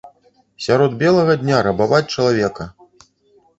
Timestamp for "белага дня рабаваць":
1.01-2.01